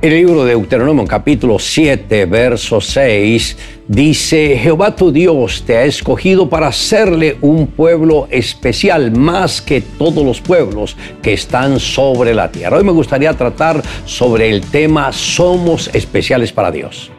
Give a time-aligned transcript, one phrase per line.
[0.00, 3.56] El libro de Deuteronomio capítulo 7, verso 6
[3.88, 10.24] dice, Jehová tu Dios te ha escogido para hacerle un pueblo especial más que todos
[10.24, 12.76] los pueblos que están sobre la tierra.
[12.76, 17.10] Hoy me gustaría tratar sobre el tema Somos especiales para Dios.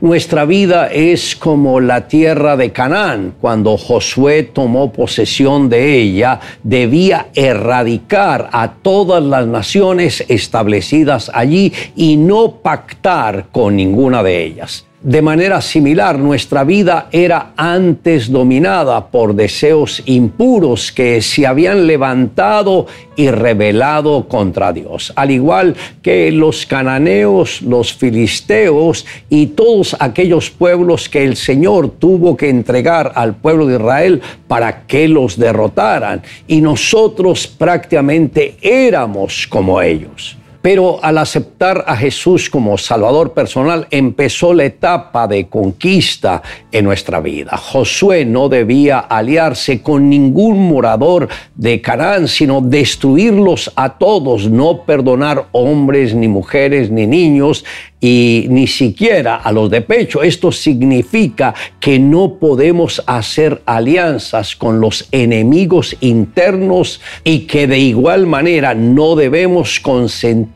[0.00, 3.34] Nuestra vida es como la tierra de Canaán.
[3.40, 12.18] Cuando Josué tomó posesión de ella, debía erradicar a todas las naciones establecidas allí y
[12.18, 14.86] no pactar con ninguna de ellas.
[15.06, 22.88] De manera similar, nuestra vida era antes dominada por deseos impuros que se habían levantado
[23.14, 25.12] y rebelado contra Dios.
[25.14, 32.36] Al igual que los cananeos, los filisteos y todos aquellos pueblos que el Señor tuvo
[32.36, 36.20] que entregar al pueblo de Israel para que los derrotaran.
[36.48, 40.36] Y nosotros prácticamente éramos como ellos.
[40.66, 47.20] Pero al aceptar a Jesús como Salvador personal, empezó la etapa de conquista en nuestra
[47.20, 47.56] vida.
[47.56, 55.46] Josué no debía aliarse con ningún morador de Canaán, sino destruirlos a todos, no perdonar
[55.52, 57.64] hombres, ni mujeres, ni niños,
[58.00, 60.22] y ni siquiera a los de pecho.
[60.22, 68.26] Esto significa que no podemos hacer alianzas con los enemigos internos y que de igual
[68.26, 70.55] manera no debemos consentir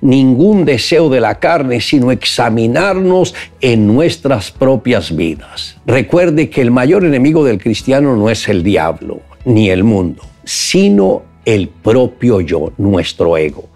[0.00, 5.76] ningún deseo de la carne, sino examinarnos en nuestras propias vidas.
[5.86, 11.22] Recuerde que el mayor enemigo del cristiano no es el diablo ni el mundo, sino
[11.44, 13.68] el propio yo, nuestro ego.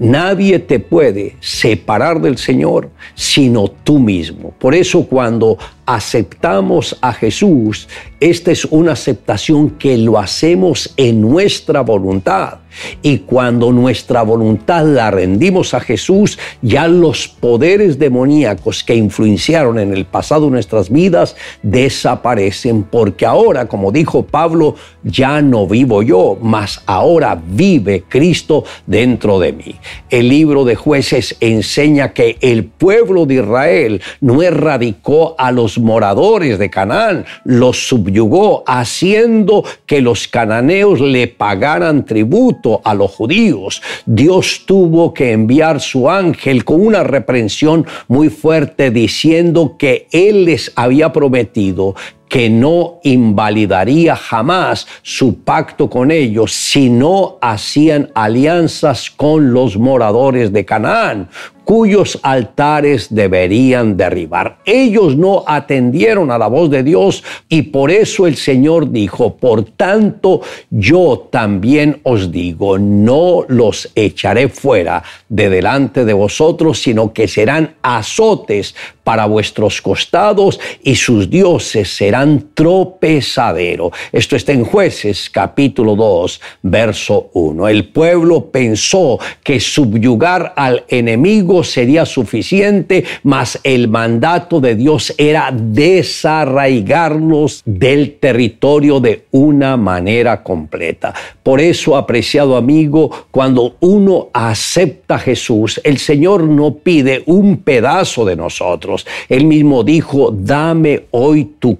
[0.00, 4.52] Nadie te puede separar del Señor sino tú mismo.
[4.58, 7.88] Por eso cuando aceptamos a Jesús,
[8.20, 12.60] esta es una aceptación que lo hacemos en nuestra voluntad.
[13.02, 19.92] Y cuando nuestra voluntad la rendimos a Jesús, ya los poderes demoníacos que influenciaron en
[19.92, 26.82] el pasado nuestras vidas desaparecen, porque ahora, como dijo Pablo, ya no vivo yo, mas
[26.86, 29.76] ahora vive Cristo dentro de mí.
[30.10, 36.58] El libro de jueces enseña que el pueblo de Israel no erradicó a los moradores
[36.58, 43.82] de Canaán, los subyugó, haciendo que los cananeos le pagaran tributo a los judíos.
[44.06, 50.72] Dios tuvo que enviar su ángel con una reprensión muy fuerte diciendo que él les
[50.76, 51.94] había prometido
[52.28, 60.52] que no invalidaría jamás su pacto con ellos si no hacían alianzas con los moradores
[60.52, 61.28] de Canaán,
[61.64, 64.58] cuyos altares deberían derribar.
[64.64, 69.64] Ellos no atendieron a la voz de Dios y por eso el Señor dijo, por
[69.64, 77.28] tanto yo también os digo, no los echaré fuera de delante de vosotros, sino que
[77.28, 82.13] serán azotes para vuestros costados y sus dioses serán
[82.54, 83.90] tropezadero.
[84.12, 87.66] Esto está en jueces capítulo 2, verso 1.
[87.68, 95.50] El pueblo pensó que subyugar al enemigo sería suficiente, mas el mandato de Dios era
[95.52, 101.12] desarraigarlos del territorio de una manera completa.
[101.42, 108.24] Por eso, apreciado amigo, cuando uno acepta a Jesús, el Señor no pide un pedazo
[108.24, 109.04] de nosotros.
[109.28, 111.76] Él mismo dijo, dame hoy tu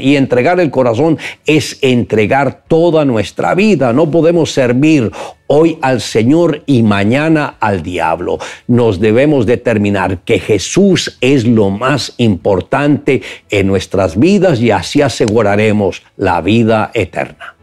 [0.00, 3.92] Y entregar el corazón es entregar toda nuestra vida.
[3.92, 5.10] No podemos servir
[5.46, 8.38] hoy al Señor y mañana al diablo.
[8.66, 16.02] Nos debemos determinar que Jesús es lo más importante en nuestras vidas y así aseguraremos
[16.16, 17.54] la vida eterna.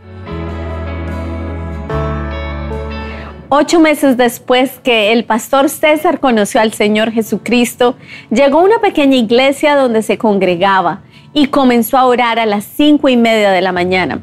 [3.53, 7.97] Ocho meses después que el pastor César conoció al Señor Jesucristo,
[8.29, 11.01] llegó una pequeña iglesia donde se congregaba
[11.33, 14.21] y comenzó a orar a las cinco y media de la mañana.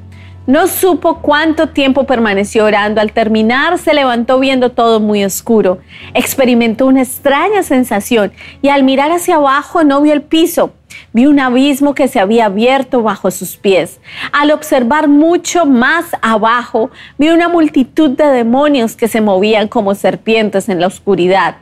[0.49, 3.02] No supo cuánto tiempo permaneció orando.
[3.02, 5.76] Al terminar se levantó viendo todo muy oscuro.
[6.14, 8.32] Experimentó una extraña sensación
[8.62, 10.72] y al mirar hacia abajo no vio el piso.
[11.12, 14.00] Vio un abismo que se había abierto bajo sus pies.
[14.32, 20.70] Al observar mucho más abajo, vio una multitud de demonios que se movían como serpientes
[20.70, 21.56] en la oscuridad.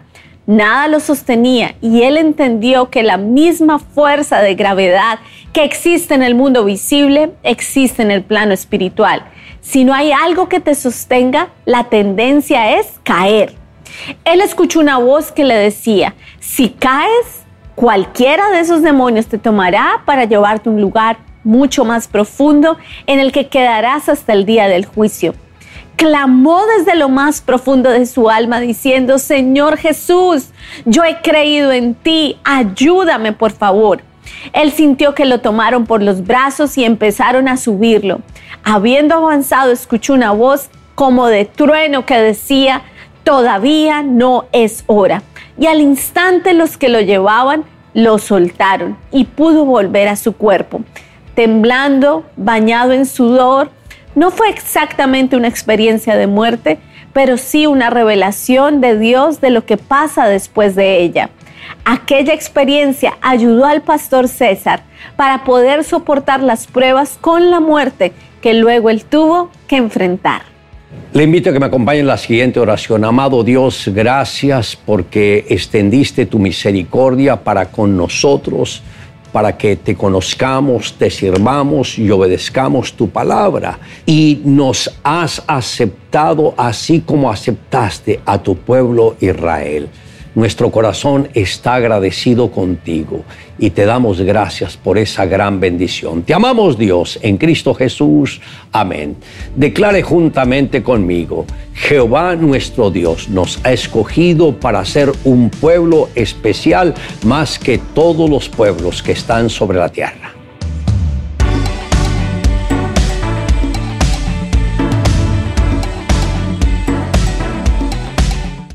[0.47, 5.19] Nada lo sostenía y él entendió que la misma fuerza de gravedad
[5.53, 9.25] que existe en el mundo visible existe en el plano espiritual.
[9.61, 13.55] Si no hay algo que te sostenga, la tendencia es caer.
[14.25, 17.47] Él escuchó una voz que le decía, si caes,
[17.77, 23.21] Cualquiera de esos demonios te tomará para llevarte a un lugar mucho más profundo en
[23.21, 25.35] el que quedarás hasta el día del juicio.
[25.97, 30.51] Clamó desde lo más profundo de su alma diciendo, Señor Jesús,
[30.85, 34.03] yo he creído en ti, ayúdame por favor.
[34.53, 38.21] Él sintió que lo tomaron por los brazos y empezaron a subirlo.
[38.63, 42.83] Habiendo avanzado, escuchó una voz como de trueno que decía,
[43.25, 45.23] todavía no es hora.
[45.59, 47.65] Y al instante los que lo llevaban
[47.95, 50.83] lo soltaron y pudo volver a su cuerpo.
[51.35, 53.71] Temblando, bañado en sudor,
[54.17, 56.79] no fue exactamente una experiencia de muerte,
[57.13, 61.31] pero sí una revelación de Dios de lo que pasa después de ella.
[61.85, 64.83] Aquella experiencia ayudó al pastor César
[65.17, 70.43] para poder soportar las pruebas con la muerte que luego él tuvo que enfrentar.
[71.13, 73.05] Le invito a que me acompañe en la siguiente oración.
[73.05, 78.83] Amado Dios, gracias porque extendiste tu misericordia para con nosotros,
[79.37, 83.79] para que te conozcamos, te sirvamos y obedezcamos tu palabra.
[84.07, 89.91] Y nos has aceptado así como aceptaste a tu pueblo Israel.
[90.37, 93.25] Nuestro corazón está agradecido contigo
[93.59, 96.25] y te damos gracias por esa gran bendición.
[96.25, 98.43] Te amamos Dios en Cristo Jesús.
[98.71, 99.17] Amén.
[99.55, 106.93] Declare juntamente conmigo, Jehová nuestro Dios nos ha escogido para ser un pueblo especial
[107.25, 110.36] más que todos los pueblos que están sobre la tierra.